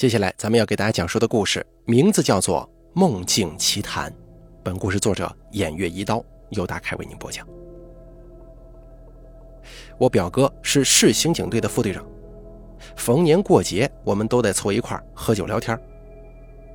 [0.00, 2.66] 接下来咱们要给大家讲述的故事名字叫做
[2.98, 4.10] 《梦境奇谈》，
[4.62, 7.46] 本故事作者偃月一刀由大开为您播讲。
[9.98, 12.02] 我表哥是市刑警队的副队长，
[12.96, 15.78] 逢年过节我们都得凑一块喝酒聊天。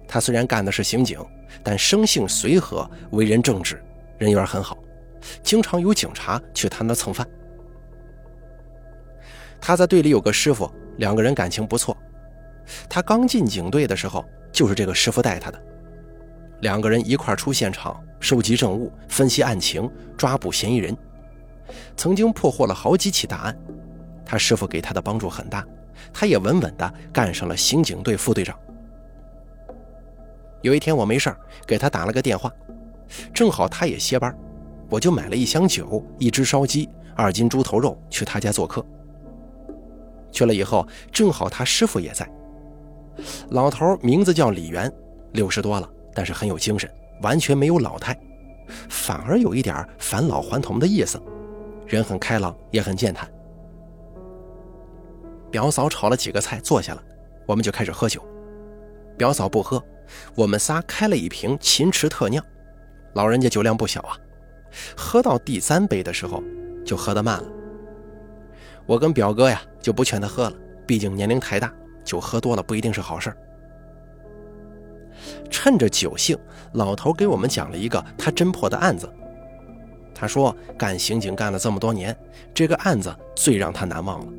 [0.08, 1.20] 他虽然干的是刑警，
[1.64, 3.84] 但生性随和，为人正直，
[4.20, 4.78] 人缘很好，
[5.42, 7.28] 经常有警察去他那蹭饭。
[9.60, 11.98] 他在队里有个师傅，两个人感情不错。
[12.90, 15.62] 他刚进警队的时候，就是这个师傅带他的。
[16.62, 20.96] 两个人一块出现场，收集证物，分析案情，抓捕嫌疑人，
[21.98, 23.58] 曾经破获了好几起大案。
[24.26, 25.64] 他师傅给他的帮助很大，
[26.14, 28.58] 他也稳稳的干上了刑警队副队长。
[30.62, 31.32] 有一天我没事
[31.68, 32.52] 给他打了个电话，
[33.34, 34.36] 正好他也歇班，
[34.90, 38.84] 我就买了一箱酒、一只烧鸡、二斤猪头肉去他家做客。
[40.32, 42.28] 去了以后，正好他师傅也在。
[43.50, 44.92] 老头名字叫李元，
[45.34, 46.90] 六十多了，但是很有精神，
[47.22, 48.18] 完全没有老态，
[48.90, 51.22] 反而有一点返老还童的意思，
[51.88, 53.30] 人很开朗，也很健谈。
[55.52, 57.04] 表嫂炒了几个菜，坐下了，
[57.46, 58.22] 我们就开始喝酒。
[59.18, 59.82] 表嫂不喝，
[60.36, 62.44] 我们仨开了一瓶秦池特酿，
[63.14, 64.18] 老人家酒量不小啊。
[64.98, 66.44] 喝到第三杯的时候，
[66.86, 67.48] 就喝得慢了。
[68.86, 70.54] 我跟表哥呀，就不劝他喝了，
[70.86, 71.74] 毕竟年龄太大。
[72.06, 73.36] 酒喝多了不一定是好事
[75.50, 76.38] 趁着酒兴，
[76.74, 79.12] 老头给我们讲了一个他侦破的案子。
[80.14, 82.16] 他说，干刑警干了这么多年，
[82.54, 84.32] 这个案子最让他难忘了。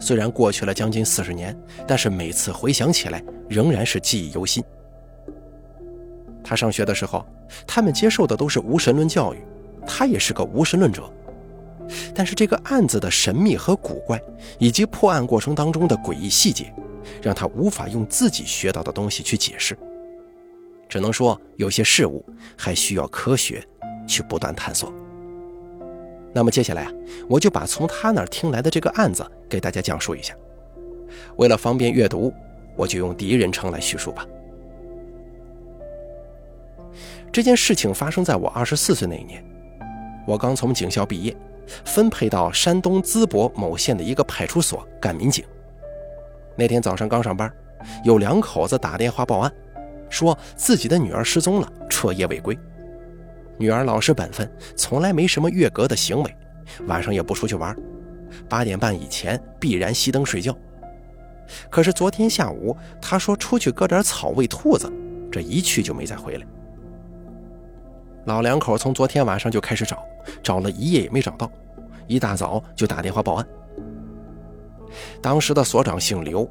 [0.00, 1.56] 虽然过去了将近四十年，
[1.86, 4.64] 但是每次回想起来，仍然是记忆犹新。
[6.42, 7.24] 他上学的时候，
[7.66, 9.44] 他们接受的都是无神论教育，
[9.86, 11.08] 他也是个无神论者。
[12.14, 14.20] 但是这个案子的神秘和古怪，
[14.58, 16.72] 以及破案过程当中的诡异细节，
[17.22, 19.76] 让他无法用自己学到的东西去解释。
[20.88, 22.24] 只能说有些事物
[22.56, 23.66] 还需要科学
[24.06, 24.92] 去不断探索。
[26.32, 26.92] 那么接下来啊，
[27.28, 30.34] 我就把从他那儿听来的这个案子给大家讲述一下。
[31.36, 32.32] 为了方便阅读，
[32.76, 34.26] 我就用第一人称来叙述吧。
[37.32, 39.44] 这件事情发生在我二十四岁那一年，
[40.26, 41.36] 我刚从警校毕业。
[41.84, 45.44] 分配到山东淄博某县的一个派出所干民警。
[46.56, 47.52] 那天早上刚上班，
[48.04, 49.52] 有两口子打电话报案，
[50.08, 52.56] 说自己的女儿失踪了，彻夜未归。
[53.56, 56.36] 女儿老实本分，从来没什么越格的行为，
[56.86, 57.76] 晚上也不出去玩，
[58.48, 60.56] 八点半以前必然熄灯睡觉。
[61.70, 64.90] 可是昨天下午，她说出去割点草喂兔子，
[65.30, 66.46] 这一去就没再回来。
[68.24, 70.02] 老两口从昨天晚上就开始找，
[70.42, 71.50] 找了一夜也没找到，
[72.06, 73.46] 一大早就打电话报案。
[75.20, 76.48] 当时的所长姓刘，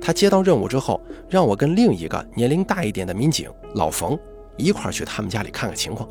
[0.00, 4.18] 他接到任务之后，让我跟另一个年龄大一点的民警老冯
[4.56, 6.08] 一块去他们家里看看情况。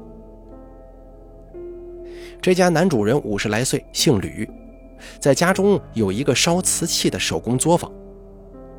[2.42, 4.50] 这家男主人五十来岁，姓吕，
[5.20, 7.92] 在家中有一个烧瓷器的手工作坊，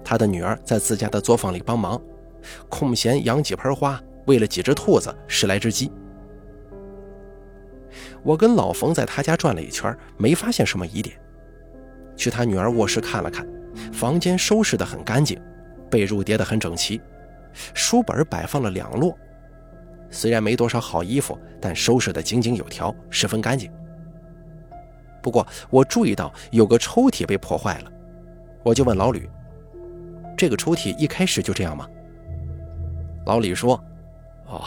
[0.04, 2.00] 他的女儿在自家的作坊里帮忙，
[2.68, 5.90] 空闲养几盆花，喂了几只兔子，十来只鸡。
[8.26, 11.16] 我跟老冯在他家转了一圈，没发现什么疑点。
[12.16, 13.46] 去他女儿卧室看了看，
[13.92, 15.40] 房间收拾得很干净，
[15.88, 17.00] 被褥叠得很整齐，
[17.72, 19.16] 书本摆放了两摞。
[20.10, 23.70] 虽然没多少好衣服，但收拾得井井有条，十分干净。
[25.22, 27.92] 不过我注意到有个抽屉被破坏了，
[28.64, 29.30] 我就问老吕
[30.36, 31.88] ：“这个抽屉一开始就这样吗？”
[33.24, 33.80] 老李说
[34.46, 34.64] ：“哦，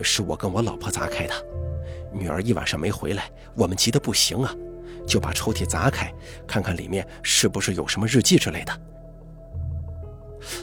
[0.00, 1.34] 是我跟我老婆砸开的。”
[2.14, 4.54] 女儿一晚上没回来，我们急得不行啊，
[5.06, 6.12] 就把抽屉砸开，
[6.46, 8.80] 看看里面是不是有什么日记之类的。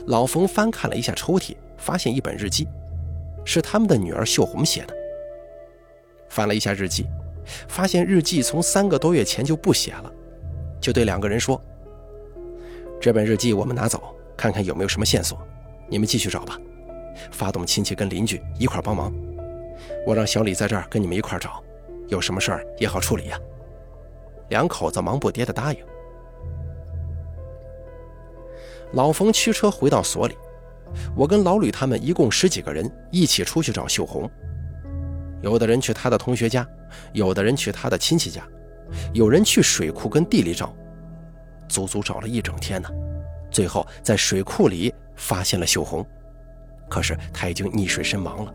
[0.07, 2.67] 老冯翻看了一下抽屉，发现一本日记，
[3.43, 4.95] 是他们的女儿秀红写的。
[6.29, 7.05] 翻了一下日记，
[7.67, 10.11] 发现日记从三个多月前就不写了，
[10.79, 11.61] 就对两个人说
[13.01, 15.37] ：“这本日记我们拿走，看看有没有什么线索，
[15.89, 16.57] 你们继续找吧，
[17.31, 19.11] 发动亲戚跟邻居一块帮忙。”
[20.05, 21.63] 我让小李在这儿跟你们一块找，
[22.07, 23.39] 有什么事儿也好处理呀。
[24.49, 25.79] 两口子忙不迭的答应。
[28.93, 30.35] 老冯驱车回到所里，
[31.15, 34.29] 我跟老吕他们一共十几个人一起出去找秀红。
[35.41, 36.67] 有的人去他的同学家，
[37.13, 38.45] 有的人去他的亲戚家，
[39.13, 40.75] 有人去水库跟地里找，
[41.69, 42.89] 足足找了一整天呢。
[43.49, 46.05] 最后在水库里发现了秀红，
[46.89, 48.53] 可是他已经溺水身亡了。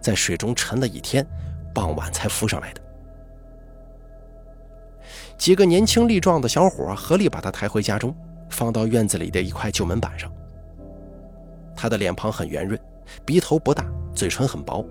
[0.00, 1.26] 在水中沉了一天，
[1.74, 2.80] 傍晚才浮上来的。
[5.36, 8.14] 几个年轻力壮的小伙合力把他抬回家中，
[8.50, 10.30] 放到院子里的一块旧门板上，
[11.76, 12.78] 她的脸庞很圆润，
[13.24, 14.84] 鼻头不大，嘴唇很薄，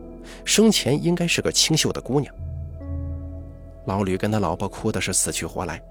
[0.46, 2.34] 生前应该是个清秀的姑娘。
[3.86, 5.82] 老吕跟他老婆哭的是死去活来，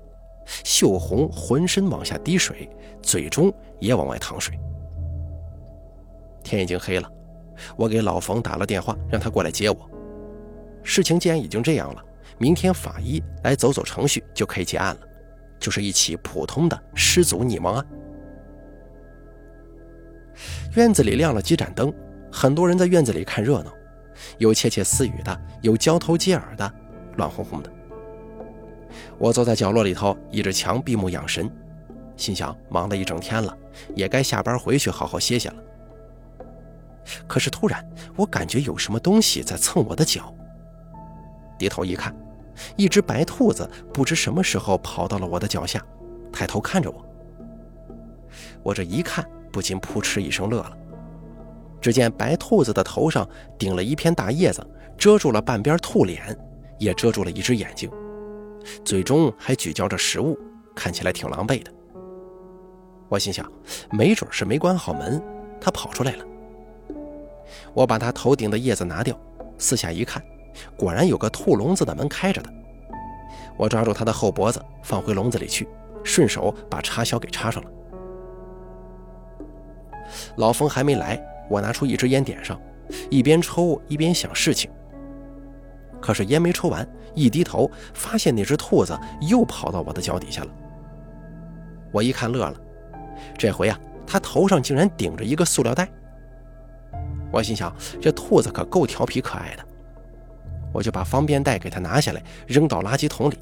[0.65, 2.69] 秀红浑身往下滴水，
[3.03, 4.59] 嘴中也往外淌水。
[6.43, 7.11] 天已经黑了，
[7.77, 9.91] 我给老冯打了电话，让他过来接我。
[10.83, 12.03] 事情既然已经这样了，
[12.39, 15.01] 明天法医来走走程序就可以结案了，
[15.59, 17.87] 就是一起普通的失足溺亡案。
[20.77, 21.93] 院子里亮了几盏灯，
[22.31, 23.73] 很多人在院子里看热闹，
[24.39, 26.71] 有窃窃私语的，有交头接耳的，
[27.17, 27.73] 乱哄哄的。
[29.19, 31.51] 我坐在角落里头，倚着墙闭目养神，
[32.17, 33.57] 心想忙了一整天了，
[33.95, 35.57] 也该下班回去好好歇歇了。
[37.27, 37.87] 可是突然，
[38.17, 40.35] 我感觉有什么东西在蹭我的脚。
[41.59, 42.15] 低头一看，
[42.77, 45.85] 一只白兔子不知什么时候跑到了我的脚下，
[46.33, 47.05] 抬头看着我。
[48.63, 50.77] 我这一看，不禁扑哧一声乐了。
[51.81, 54.67] 只见白兔子的头上顶了一片大叶子，
[54.99, 56.37] 遮住了半边兔脸，
[56.79, 57.91] 也遮住了一只眼睛。
[58.85, 60.37] 嘴中还咀嚼着食物，
[60.75, 61.73] 看起来挺狼狈的。
[63.09, 63.51] 我心想，
[63.93, 65.23] 没准是没关好门，
[65.61, 66.25] 它跑出来了。
[67.75, 69.19] 我把它头顶的叶子拿掉，
[69.59, 70.23] 四下一看，
[70.77, 72.53] 果然有个兔笼子的门开着的。
[73.57, 75.69] 我抓住它的后脖子，放回笼子里去，
[76.05, 77.71] 顺手把插销给插上了。
[80.37, 82.61] 老冯还没来，我拿出一支烟点上，
[83.11, 84.71] 一边抽一边想事情。
[86.01, 90.51] 可是烟没抽完，一低头发现那只兔子又跑到我的脚底下了。
[91.91, 92.55] 我一看乐了，
[93.39, 95.89] 这回啊，它头上竟然顶着一个塑料袋。
[97.37, 99.67] 我心想，这兔子可够调皮可爱的。
[100.73, 103.39] 我就把方便袋给它拿下来，扔到垃圾桶里，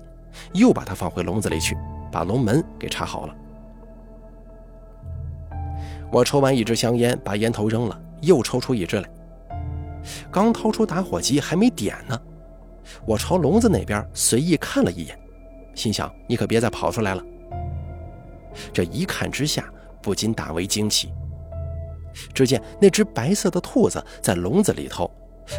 [0.52, 1.76] 又把它放回笼子里去，
[2.11, 3.37] 把笼门给插好了。
[6.11, 9.08] 我抽完一支香烟，把烟头扔了，又抽出一支来。
[10.29, 12.20] 刚掏出打火机，还没点呢。
[13.06, 15.17] 我朝笼子那边随意看了一眼，
[15.76, 17.25] 心想：“你可别再跑出来了。”
[18.75, 19.64] 这一看之下，
[20.02, 21.12] 不禁大为惊奇。
[22.32, 25.11] 只见那只白色的兔子在笼子里头，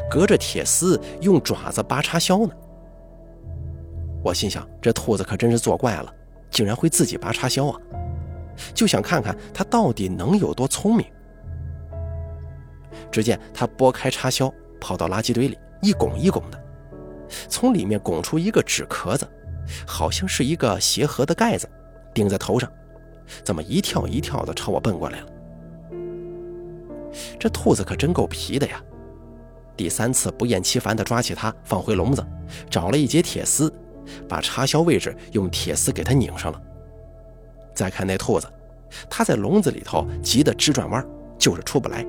[0.09, 2.53] 隔着铁丝用爪子拔插销呢。
[4.23, 6.13] 我心想：这兔子可真是作怪了，
[6.49, 7.79] 竟然会自己拔插销啊！
[8.73, 11.05] 就想看看它到底能有多聪明。
[13.11, 16.59] 只见它拨开插销，跑到垃圾堆里，一拱一拱的。
[17.47, 19.27] 从里面拱出一个纸壳子，
[19.85, 21.69] 好像是一个鞋盒的盖子，
[22.13, 22.71] 顶在头上，
[23.43, 25.27] 怎么一跳一跳的朝我奔过来了？
[27.39, 28.81] 这兔子可真够皮的呀！
[29.77, 32.25] 第三次不厌其烦地抓起它，放回笼子，
[32.69, 33.73] 找了一截铁丝，
[34.27, 36.61] 把插销位置用铁丝给它拧上了。
[37.73, 38.47] 再看那兔子，
[39.09, 41.05] 它在笼子里头急得直转弯，
[41.37, 42.05] 就是出不来。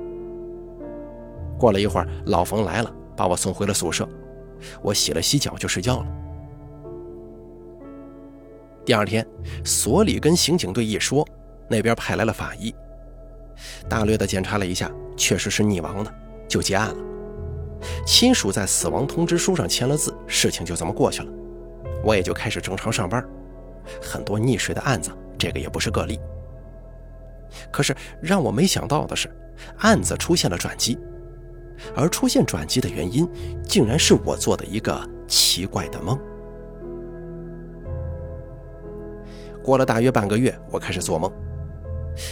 [1.57, 4.07] 过了一会儿，老冯来了，把我送回了宿舍。
[4.81, 6.07] 我洗了洗脚就睡觉了。
[8.85, 9.27] 第二天，
[9.65, 11.27] 所里跟刑警队一说，
[11.67, 12.73] 那边派来了法医，
[13.89, 16.13] 大略的检查了一下，确实是溺亡的，
[16.47, 16.95] 就结案了。
[18.05, 21.31] 亲属在死亡通知书上签了字，事情就这么过去了。
[22.03, 23.23] 我也就开始正常上班。
[24.01, 26.19] 很多溺水的案子，这个也不是个例。
[27.71, 29.29] 可是让我没想到的是，
[29.79, 30.97] 案子出现了转机。
[31.95, 33.29] 而出现转机的原因，
[33.63, 36.19] 竟然是我做的一个奇怪的梦。
[39.63, 41.31] 过了大约半个月，我开始做梦。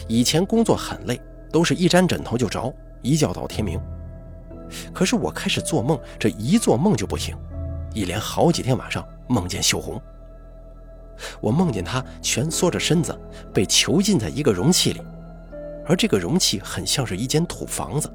[0.07, 1.19] 以前工作很累，
[1.51, 3.79] 都是一沾枕头就着，一觉到天明。
[4.93, 7.35] 可是我开始做梦，这一做梦就不行，
[7.93, 10.01] 一连好几天晚上梦见秀红。
[11.39, 13.17] 我梦见她蜷缩着身子，
[13.53, 15.01] 被囚禁在一个容器里，
[15.85, 18.11] 而这个容器很像是一间土房子。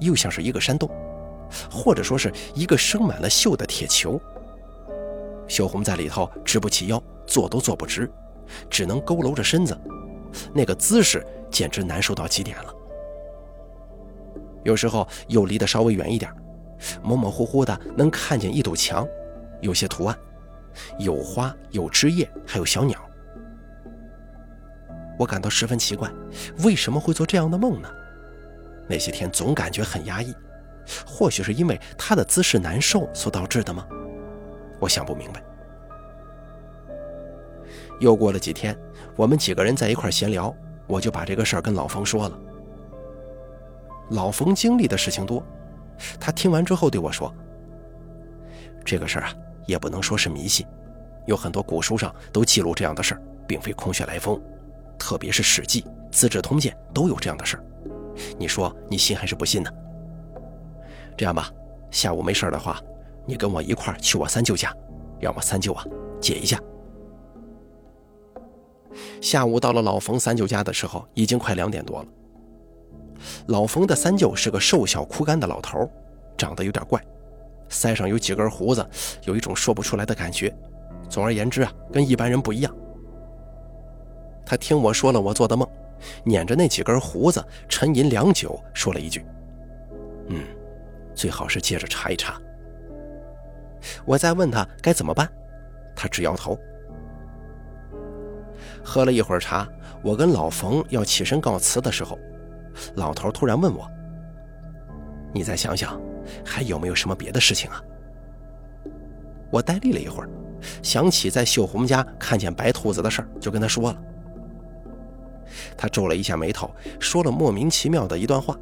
[0.00, 0.90] 又像是一个山洞，
[1.70, 4.20] 或者说是一个生满了锈的铁球。
[5.46, 8.10] 秀红在里头直不起腰，坐都坐不直，
[8.68, 9.78] 只能佝偻着身子，
[10.52, 12.74] 那个姿势简直难受到极点了。
[14.64, 16.32] 有时候又离得稍微远一点，
[17.02, 19.06] 模模糊糊的能看见一堵墙，
[19.60, 20.16] 有些图案，
[20.98, 22.98] 有花，有枝叶，还有小鸟。
[25.18, 26.10] 我感到十分奇怪，
[26.64, 27.88] 为什么会做这样的梦呢？
[28.88, 30.34] 那些天总感觉很压抑，
[31.06, 33.86] 或许是因为他的姿势难受所导致的吗？
[34.80, 35.42] 我想不明白。
[38.00, 38.76] 又过了几天，
[39.16, 40.54] 我们几个人在一块闲聊，
[40.86, 42.38] 我就把这个事儿跟老冯说了。
[44.10, 45.42] 老冯经历的事情多，
[46.18, 47.32] 他听完之后对我说
[48.84, 49.34] ：“这个事儿啊，
[49.66, 50.66] 也不能说是迷信，
[51.26, 54.40] 有很多古书上都记录这样的事儿，并非空穴来风，
[54.98, 57.64] 特别是《史记》《资治通鉴》都有这样的事儿。”
[58.38, 59.70] 你说你信还是不信呢？
[61.16, 61.50] 这样吧，
[61.90, 62.78] 下午没事的话，
[63.24, 64.74] 你跟我一块去我三舅家，
[65.20, 65.84] 让我三舅啊
[66.20, 66.58] 解一下。
[69.20, 72.08] 下午到了老冯三舅家的时候，已经快两点多了。
[73.46, 75.88] 老冯的三舅是个瘦小枯干的老头，
[76.36, 77.00] 长得有点怪，
[77.70, 78.84] 腮上有几根胡子，
[79.24, 80.52] 有一种说不出来的感觉。
[81.08, 82.74] 总而言之啊，跟一般人不一样。
[84.44, 85.68] 他听我说了我做的梦，
[86.24, 89.24] 捻着那几根胡子，沉吟良久，说了一句
[90.28, 90.44] ：“嗯，
[91.14, 92.40] 最好是接着查一查。”
[94.04, 95.30] 我再问他该怎么办，
[95.94, 96.58] 他直摇头。
[98.84, 99.66] 喝了一会儿茶，
[100.02, 102.18] 我跟老冯要起身告辞的时候，
[102.96, 103.88] 老头突然问我
[105.32, 106.00] ：“你再想想，
[106.44, 107.82] 还有没有什么别的事情啊？”
[109.50, 110.28] 我呆立了一会儿，
[110.82, 114.02] 想起在秀红家看见白兔子的事儿，就跟他说了。
[115.76, 118.56] 他皱了一下眉头，说了莫名其妙的一段话：“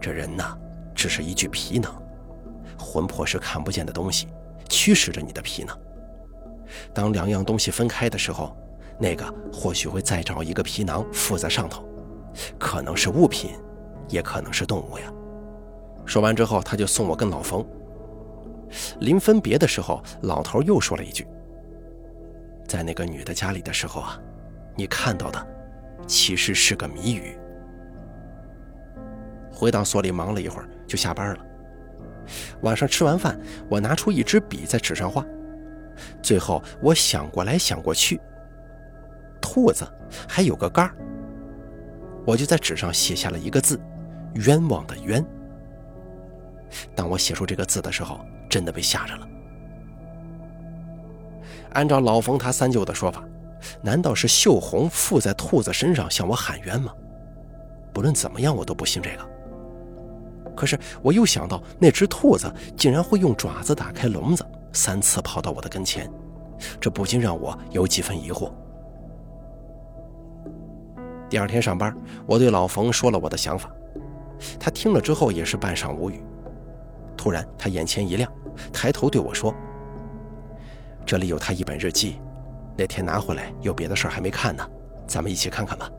[0.00, 0.56] 这人呐，
[0.94, 2.02] 只是一具皮囊，
[2.78, 4.26] 魂魄是看不见的东西，
[4.68, 5.78] 驱使着你的皮囊。
[6.92, 8.54] 当两样东西分开的时候。”
[8.98, 11.84] 那个或许会再找一个皮囊附在上头，
[12.58, 13.52] 可能是物品，
[14.08, 15.12] 也可能是动物呀。
[16.04, 17.66] 说完之后，他就送我跟老冯。
[19.00, 21.26] 临分别的时候，老头又说了一句
[22.66, 24.18] ：“在那个女的家里的时候啊，
[24.74, 25.46] 你看到的
[26.06, 27.36] 其实是个谜语。”
[29.52, 31.46] 回到所里忙了一会儿，就下班了。
[32.62, 35.24] 晚上吃完饭，我拿出一支笔在纸上画，
[36.22, 38.20] 最后我想过来想过去。
[39.42, 39.86] 兔子
[40.26, 40.96] 还有个杆儿，
[42.24, 43.78] 我就在纸上写下了一个字
[44.46, 45.22] “冤枉”的“冤”。
[46.96, 49.28] 当我写出这个字的时候，真的被吓着了。
[51.72, 53.22] 按照老冯他三舅的说法，
[53.82, 56.92] 难道是秀红附在兔子身上向我喊冤吗？
[57.92, 59.28] 不论怎么样，我都不信这个。
[60.54, 66.10] 可是我又想到，那只兔子竟然会用爪子打开笼子，三次跑到我的跟前，
[66.80, 68.52] 这不禁让我有几分疑惑。
[71.32, 71.96] 第二天上班，
[72.26, 73.74] 我对老冯说了我的想法，
[74.60, 76.22] 他听了之后也是半晌无语。
[77.16, 78.30] 突然，他眼前一亮，
[78.70, 79.54] 抬头对我说
[81.06, 82.20] ：“这里有他一本日记，
[82.76, 84.62] 那天拿回来，有别的事儿还没看呢，
[85.06, 85.90] 咱们一起看看吧。”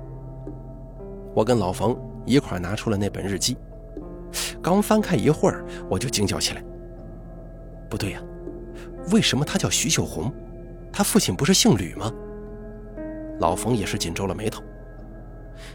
[1.34, 3.58] 我跟老冯一块拿出了那本日记，
[4.62, 6.64] 刚翻开一会儿，我就惊叫起来
[7.90, 8.22] ：“不对呀，
[9.12, 10.32] 为什么他叫徐秀红？
[10.92, 12.14] 他父亲不是姓吕吗？”
[13.42, 14.62] 老冯也是紧皱了眉头。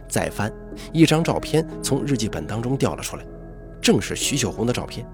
[0.09, 0.53] 再翻，
[0.93, 3.25] 一张照片从日记本当中掉了出来，
[3.81, 5.07] 正是徐秀红的照片。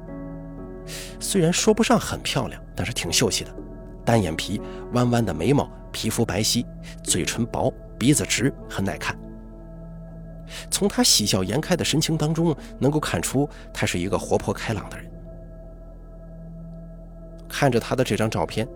[1.19, 3.51] 虽然说不上很漂亮，但是挺秀气的，
[4.05, 4.61] 单眼皮，
[4.93, 6.65] 弯弯的眉毛，皮肤白皙，
[7.03, 9.19] 嘴唇薄，鼻子直，很耐看。
[10.71, 15.11] 从她喜笑颜开的神情当中，能够看出她是一个活泼开朗的人。
[17.49, 18.69] 看着她的这张照片，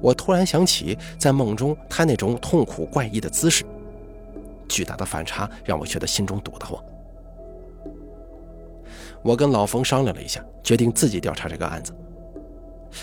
[0.00, 3.64] 我突然想起在梦中她那种痛苦怪异的姿势。
[4.72, 6.82] 巨大的反差让我觉得心中堵得慌。
[9.22, 11.94] 我跟老冯商量了一下，决定自己调查这个案子。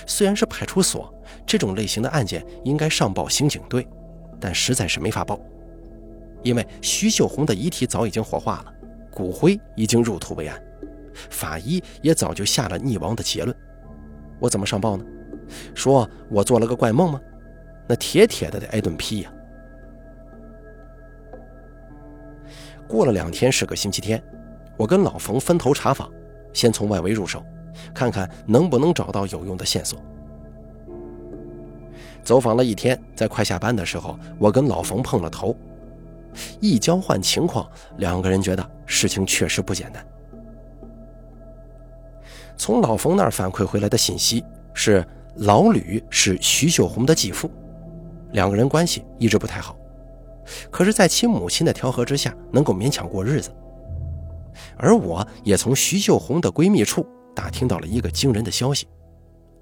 [0.08, 1.14] 虽然是派出所
[1.46, 3.88] 这种类型的案件应该上报刑警队，
[4.40, 5.40] 但实在是没法报，
[6.42, 8.74] 因为徐秀红的遗体早已经火化了，
[9.12, 10.60] 骨灰已经入土为安，
[11.30, 13.56] 法医也早就下了溺亡的结论。
[14.40, 15.06] 我怎么上报呢？
[15.76, 17.22] 说我做了个怪梦吗？
[17.88, 19.32] 那铁铁的得挨顿批呀！
[22.90, 24.22] 过了两天是个星期天，
[24.76, 26.12] 我跟老冯分头查访，
[26.54, 27.46] 先从外围入手，
[27.94, 30.02] 看看能不能找到有用的线索。
[32.24, 35.56] 走访了一天，在快下班的时候，我跟老冯碰了头，
[36.60, 40.04] 一交换情况，两个人觉得事情确实不简单。
[42.58, 44.44] 从老冯那儿反馈回来的信息
[44.74, 45.06] 是，
[45.36, 47.52] 老吕是徐秀红的继父，
[48.32, 49.76] 两个人关系一直不太好。
[50.72, 53.50] 可是，在其母亲的调和之下，能够勉强过日子。
[54.76, 58.88] 而我也从徐秀红的闺蜜处打听到了一个惊人的消息，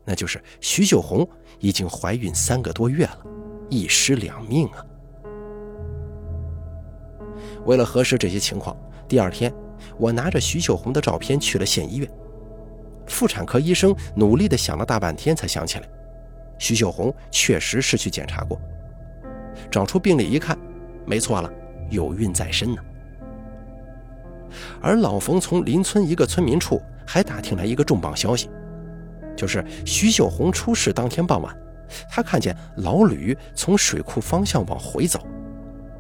[0.06, 1.28] 那就是徐秀红
[1.60, 3.20] 已经怀孕三个多月了，
[3.70, 4.86] 一尸两命啊！
[7.66, 8.76] 为了核实这些情况，
[9.08, 9.54] 第二天，
[9.98, 12.10] 我拿着徐秀红的照片去了县医院。
[13.06, 15.88] 妇产科医生努力地想了大半天，才想起来，
[16.58, 18.60] 徐秀红确实是去检查过，
[19.70, 20.58] 找出病历一看。
[21.08, 21.50] 没错了，
[21.90, 22.82] 有孕在身呢。
[24.82, 28.50] 而老冯从邻村一个村民处还打听来一个重磅消息，
[29.36, 31.56] 就是徐秀红出事当天傍晚，
[32.10, 35.20] 他看见老吕从水库方向往回走，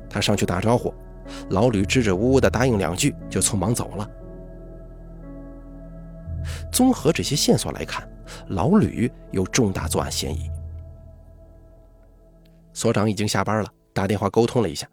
[0.09, 0.93] 他上去打招呼，
[1.49, 4.09] 老吕支支吾吾的答应两句，就匆忙走了。
[6.71, 8.07] 综合这些线索来看，
[8.49, 10.49] 老吕有重大作案嫌疑。
[12.73, 14.87] 所长已经下班了，打电话沟通了一下，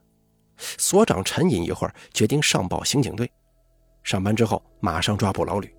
[0.79, 3.31] 所长沉吟一会儿，决定上报刑警队。
[4.03, 5.75] 上班之后马上抓捕老吕。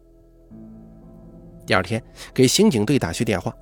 [1.65, 2.01] 第二天
[2.33, 3.55] 给刑警队打去电话，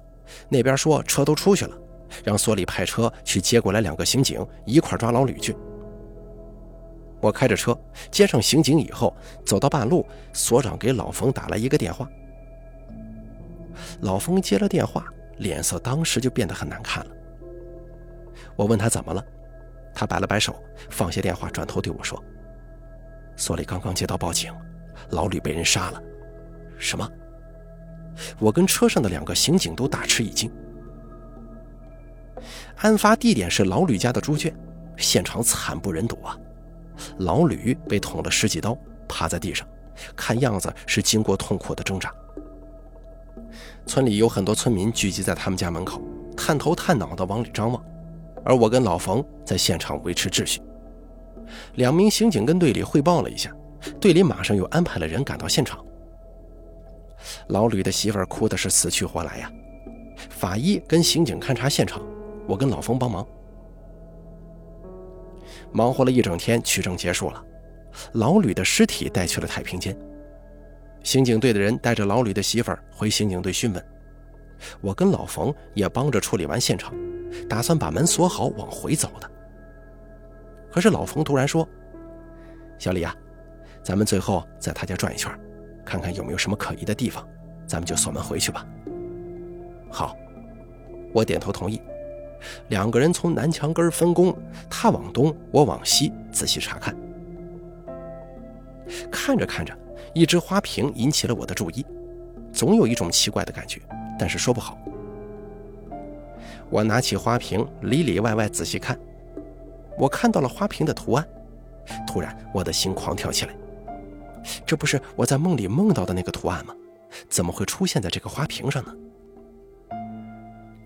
[0.50, 1.78] 那边说车都出去了，
[2.24, 5.56] 让所里派车去接过来两个刑警，一块抓老吕去。
[7.22, 7.78] 我开着车
[8.12, 9.16] 接上刑警以后，
[9.46, 12.10] 走到半路，所长给老冯打来一个电话。
[14.02, 15.06] 老冯接了电话，
[15.38, 17.12] 脸色当时就变得很难看了。
[18.56, 19.26] 我问他怎么了，
[19.94, 20.56] 他摆了摆手，
[20.90, 22.22] 放下电话，转头对我说
[23.38, 24.54] ：“所里刚刚接到报警，
[25.12, 26.02] 老吕被人杀了。”
[26.78, 27.10] 什么？
[28.40, 30.52] 我跟车上的两个刑警都大吃一惊。
[32.78, 34.54] 案发地点是老吕家的猪圈，
[34.98, 36.38] 现场惨不忍睹啊！
[37.20, 39.68] 老吕被捅了十几刀，趴在地上，
[40.16, 42.14] 看样子是经过痛苦的挣扎。
[43.86, 46.02] 村里有很多村民聚集在他们家门口，
[46.36, 47.84] 探头探脑地往里张望，
[48.44, 50.62] 而我跟老冯在现场维持秩序。
[51.76, 53.56] 两名刑警跟队里汇报了一下，
[54.00, 55.84] 队里马上又安排了人赶到现场。
[57.48, 59.52] 老吕的媳妇儿哭的是死去活来呀！
[60.30, 62.02] 法医跟刑警勘察现场，
[62.48, 63.26] 我跟老冯帮忙。
[65.72, 67.44] 忙活了一整天，取证结束了，
[68.14, 69.98] 老吕的尸体带去了太平间。
[71.04, 73.86] 刑警队的人带着老吕的媳妇儿回刑警队讯问，
[74.82, 76.94] 我跟老冯也帮着处理完现场，
[77.50, 79.30] 打算把门锁好往回走的。
[80.72, 81.68] 可是老冯突然说
[82.80, 83.16] ：“小李啊，
[83.84, 85.32] 咱们最后在他家转一圈，
[85.86, 87.28] 看看有没有什么可疑的地方，
[87.68, 88.66] 咱们就锁门回去吧。”
[89.92, 90.18] 好，
[91.14, 91.82] 我点头同意。
[92.70, 94.36] 两个人从南墙根分工，
[94.70, 96.94] 他往东，我往西，仔细查看。
[99.10, 99.74] 看着看着，
[100.14, 101.86] 一只花瓶引起了我的注意，
[102.52, 103.80] 总有一种奇怪的感觉，
[104.20, 104.78] 但是说不好。
[106.74, 108.98] 我拿起花瓶，里里外外仔细看，
[109.96, 111.24] 我看到了花瓶的图案，
[112.08, 113.54] 突然我的心狂跳起来。
[114.66, 116.74] 这不是我在梦里梦到的那个图案吗？
[117.30, 118.96] 怎么会出现在这个花瓶上呢？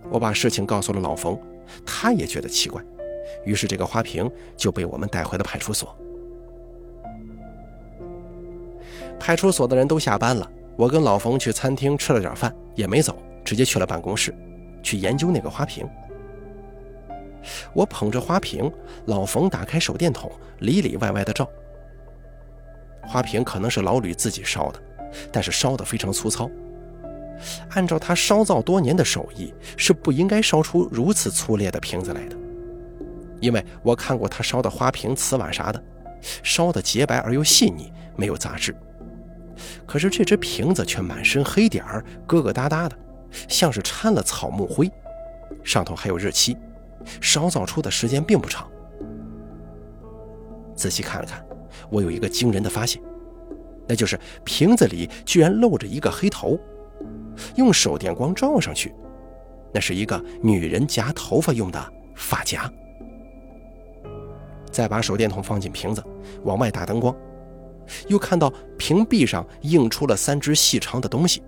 [0.09, 1.39] 我把事情告诉了老冯，
[1.85, 2.83] 他也觉得奇怪，
[3.45, 5.97] 于是这个花瓶就被我们带回了派出所。
[9.17, 14.35] 派出所的人都下班了，我跟老冯去餐厅吃了点饭，也没走，直接去了办公室，
[14.87, 15.85] 去研究那个花瓶。
[17.73, 18.71] 我捧着花瓶，
[19.07, 21.45] 老冯打开手电筒，里里外外的照。
[23.01, 24.81] 花瓶可能是老吕自己烧的，
[25.29, 26.49] 但是烧的非常粗糙。
[27.71, 32.37] 按照他烧造多年的手艺，是不应该烧出如此粗劣的瓶子来的。
[33.41, 35.83] 因为我看过他烧的花瓶、瓷碗啥的，
[36.43, 38.73] 烧的洁白而又细腻，没有杂质。
[39.85, 42.97] 可是这只瓶子却满身黑点儿，疙疙瘩瘩的，
[43.47, 44.91] 像是掺了草木灰，
[45.63, 46.57] 上头还有日期，
[47.21, 48.69] 烧造出的时间并不长。
[50.75, 51.45] 仔细看了看，
[51.89, 53.01] 我有一个惊人的发现，
[53.87, 56.59] 那就是瓶子里居然露着一个黑头。
[57.55, 58.93] 用手电光照上去，
[59.71, 62.71] 那是一个女人夹头发用的发夹。
[64.71, 66.03] 再把手电筒放进瓶子，
[66.43, 67.15] 往外打灯光，
[68.07, 71.43] 又看到瓶壁上映出了三只细长的东西。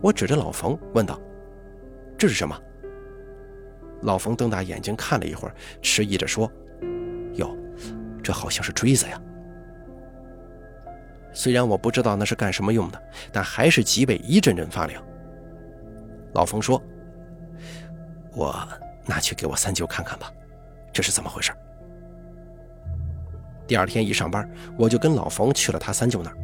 [0.00, 1.20] 我指着老冯问道
[2.18, 2.58] ：“这是什么？”
[4.02, 6.50] 老冯瞪大眼睛看了一会儿，迟疑着说
[7.34, 7.56] ：“哟，
[8.22, 9.20] 这好像是锥子呀。”
[11.32, 15.02] 虽然我不知道那是干什么用的，但还是脊背一阵阵发凉。
[16.34, 16.82] 老冯说
[18.34, 18.56] ：“我
[19.04, 20.30] 拿去给我三舅看看吧，
[20.92, 21.52] 这是怎么回事？”
[23.66, 26.36] 第二天一上班，我就跟老冯去了他三舅那儿。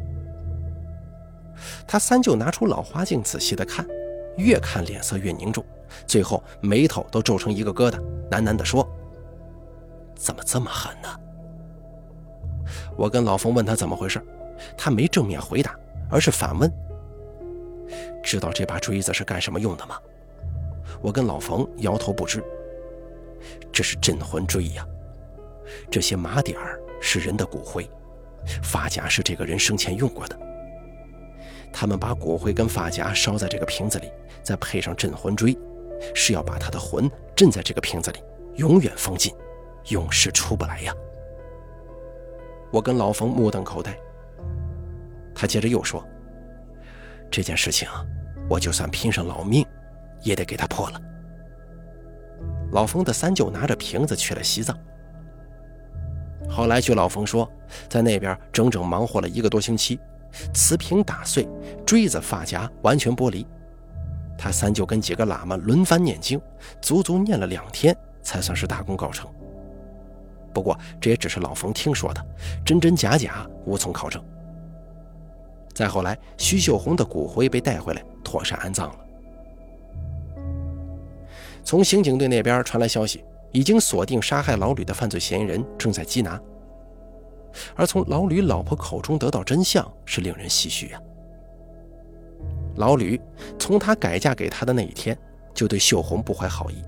[1.87, 3.85] 他三舅拿出老花镜仔细的看，
[4.37, 5.63] 越看脸色越凝重，
[6.07, 7.99] 最后眉头都皱成一个疙瘩，
[8.31, 8.87] 喃喃地说
[10.15, 11.09] ：“怎么这么狠呢？”
[12.97, 14.21] 我跟老冯问他怎么回事。
[14.77, 15.75] 他没正面回答，
[16.09, 16.71] 而是反问
[18.23, 19.97] ：“知道这把锥子是干什么用的吗？”
[21.01, 22.41] 我跟老冯摇头不知。
[23.73, 24.87] 这是镇魂锥呀，
[25.91, 27.89] 这些麻点儿是人的骨灰，
[28.61, 30.39] 发夹是这个人生前用过的。
[31.73, 34.09] 他们把骨灰跟发夹烧在这个瓶子里，
[34.43, 35.57] 再配上镇魂锥，
[36.13, 38.23] 是要把他的魂镇在这个瓶子里，
[38.55, 39.33] 永远封禁，
[39.89, 40.93] 永世出不来呀。
[42.71, 43.97] 我跟老冯目瞪口呆。
[45.35, 46.05] 他接着又说
[47.29, 47.89] ：“这件事情，
[48.47, 49.65] 我就算拼上老命，
[50.21, 51.01] 也得给他破了。”
[52.71, 54.77] 老冯的三舅拿着瓶子去了西藏。
[56.47, 57.49] 后来据老冯说，
[57.89, 59.99] 在那边整整忙活了一个多星期，
[60.53, 61.47] 瓷瓶打碎，
[61.85, 63.45] 锥子、发夹完全剥离。
[64.37, 66.41] 他三舅跟几个喇嘛轮番念经，
[66.81, 69.29] 足足念了两天，才算是大功告成。
[70.53, 72.25] 不过这也只是老冯听说的，
[72.65, 74.23] 真真假假无从考证。
[75.73, 78.95] 再后来，徐秀红的骨灰被带回来，妥善安葬了。
[81.63, 86.39] 从刑警队那边传来消息，已经锁定杀害老吕的犯罪嫌疑人，正在缉拿。
[87.75, 91.01] 而从老吕老婆口中得到真相，是令人唏嘘啊。
[92.75, 93.19] 老吕
[93.59, 95.17] 从他改嫁给他的那一天，
[95.53, 96.83] 就对秀红不怀好意。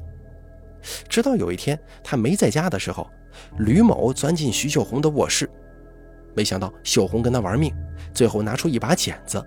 [1.07, 3.07] 直到有一天他没在家的时候，
[3.57, 5.49] 吕某钻进徐秀红的卧室，
[6.35, 7.73] 没想到秀红跟他玩命，
[8.13, 9.43] 最后拿出一把剪子，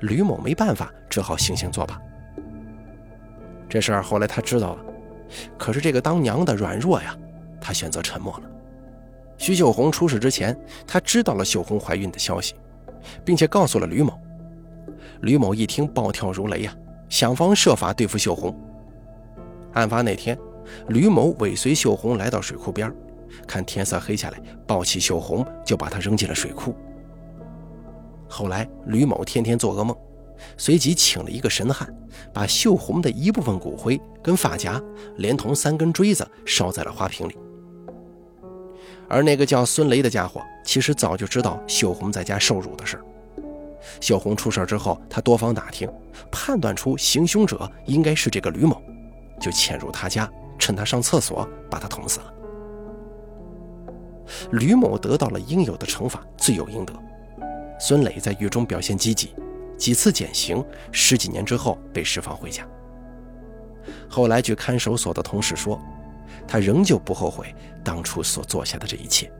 [0.00, 2.00] 吕某没办法，只好悻悻作罢。
[3.68, 4.84] 这事儿后来他知道了，
[5.58, 7.16] 可是这个当娘的软弱呀，
[7.60, 8.50] 他选择沉默了。
[9.36, 12.54] 徐秀红出事之前，他知道了秀红怀孕的消息，
[13.24, 14.18] 并且告诉了吕某。
[15.22, 16.74] 吕某一听，暴跳如雷呀，
[17.08, 18.56] 想方设法对付秀红。
[19.72, 20.38] 案发那天，
[20.88, 22.92] 吕某尾随秀红来到水库边，
[23.46, 26.74] 看天色黑下来，抱起秀红就把她扔进了水库。
[28.28, 29.96] 后来，吕某天天做噩梦，
[30.56, 31.92] 随即请了一个神汉，
[32.32, 34.80] 把秀红的一部分骨灰跟发夹，
[35.16, 37.36] 连同三根锥子烧在了花瓶里。
[39.08, 42.98] 而那个叫孙雷的家伙，其实早就知道秀红在家受辱的事。
[44.00, 45.88] 秀红出事之后，他多方打听，
[46.30, 48.82] 判断出行凶者应该是这个吕某，
[49.40, 52.34] 就潜入他家，趁他上厕所把他捅死了。
[54.52, 56.92] 吕某得到了应有的惩罚，罪有应得。
[57.78, 59.34] 孙磊在狱中表现积极，
[59.76, 62.66] 几次减刑，十几年之后被释放回家。
[64.08, 65.78] 后来据看守所的同事说，
[66.46, 69.30] 他仍旧不后悔当初所做下的这一切。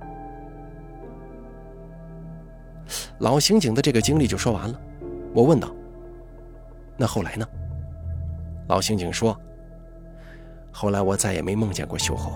[3.19, 4.81] 老刑警的这个经历就说完了，
[5.33, 5.75] 我问道
[6.97, 7.47] ：“那后来呢？”
[8.69, 9.38] 老刑警说
[10.73, 12.33] ：“后来我再也没梦见过秀红，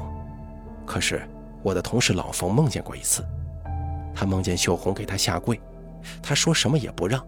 [0.87, 1.23] 可是
[1.63, 3.25] 我的同事老冯梦见过一次，
[4.15, 5.61] 他梦见秀红给他下跪，
[6.23, 7.25] 他说什么也不让，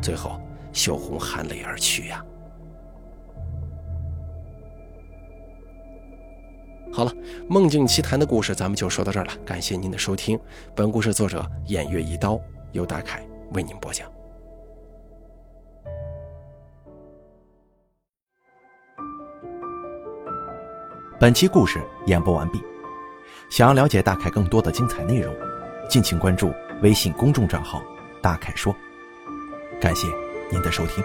[0.00, 0.40] 最后
[0.72, 2.24] 秀红含泪而去呀。”
[6.98, 7.12] 好了，
[7.46, 10.36] 梦境奇谈的故事咱们就说到这儿了，感谢您的收听。
[10.74, 12.40] 本故事作者偃月一刀。
[12.72, 14.10] 由大凯为您播讲。
[21.20, 22.60] 本期故事演播完毕。
[23.48, 25.32] 想要了解大凯更多的精彩内容，
[25.88, 27.80] 敬请关注微信公众账号
[28.20, 28.74] “大凯说”。
[29.80, 30.08] 感谢
[30.50, 31.04] 您的收听。